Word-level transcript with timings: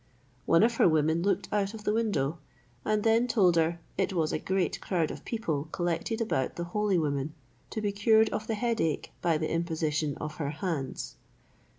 One 0.47 0.63
of 0.63 0.77
her 0.77 0.89
women 0.89 1.21
looked 1.21 1.47
out 1.53 1.75
of 1.75 1.87
a 1.87 1.93
window, 1.93 2.39
and 2.83 3.03
then 3.03 3.27
told 3.27 3.55
her 3.55 3.79
it 3.99 4.13
was 4.13 4.33
a 4.33 4.39
great 4.39 4.81
crowd 4.81 5.11
of 5.11 5.23
people 5.25 5.65
collected 5.71 6.19
about 6.21 6.55
the 6.55 6.63
holy 6.63 6.97
woman 6.97 7.35
to 7.69 7.81
be 7.83 7.91
cured 7.91 8.29
of 8.31 8.47
the 8.47 8.55
headache 8.55 9.11
by 9.21 9.37
the 9.37 9.51
imposition 9.53 10.15
of 10.17 10.37
her 10.37 10.49
hands. 10.49 11.17